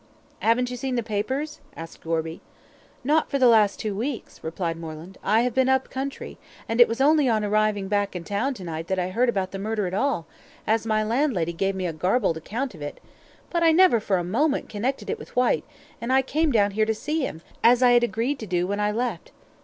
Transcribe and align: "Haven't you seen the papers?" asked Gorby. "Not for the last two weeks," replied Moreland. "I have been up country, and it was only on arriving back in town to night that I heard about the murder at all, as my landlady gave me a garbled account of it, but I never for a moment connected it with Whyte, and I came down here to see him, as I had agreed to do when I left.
"Haven't 0.39 0.71
you 0.71 0.77
seen 0.77 0.95
the 0.95 1.03
papers?" 1.03 1.59
asked 1.77 2.01
Gorby. 2.01 2.41
"Not 3.03 3.29
for 3.29 3.37
the 3.37 3.45
last 3.47 3.79
two 3.79 3.93
weeks," 3.93 4.43
replied 4.43 4.75
Moreland. 4.75 5.19
"I 5.23 5.41
have 5.41 5.53
been 5.53 5.69
up 5.69 5.91
country, 5.91 6.39
and 6.67 6.81
it 6.81 6.87
was 6.87 6.99
only 6.99 7.29
on 7.29 7.43
arriving 7.45 7.87
back 7.87 8.15
in 8.15 8.23
town 8.23 8.55
to 8.55 8.63
night 8.63 8.87
that 8.87 8.97
I 8.97 9.09
heard 9.09 9.29
about 9.29 9.51
the 9.51 9.59
murder 9.59 9.85
at 9.85 9.93
all, 9.93 10.25
as 10.65 10.87
my 10.87 11.03
landlady 11.03 11.53
gave 11.53 11.75
me 11.75 11.85
a 11.85 11.93
garbled 11.93 12.37
account 12.37 12.73
of 12.73 12.81
it, 12.81 12.99
but 13.51 13.61
I 13.61 13.71
never 13.71 13.99
for 13.99 14.17
a 14.17 14.23
moment 14.23 14.69
connected 14.69 15.07
it 15.07 15.19
with 15.19 15.35
Whyte, 15.35 15.65
and 16.01 16.11
I 16.11 16.23
came 16.23 16.51
down 16.51 16.71
here 16.71 16.87
to 16.87 16.95
see 16.95 17.19
him, 17.27 17.41
as 17.63 17.83
I 17.83 17.91
had 17.91 18.03
agreed 18.03 18.39
to 18.39 18.47
do 18.47 18.65
when 18.65 18.79
I 18.79 18.91
left. 18.91 19.31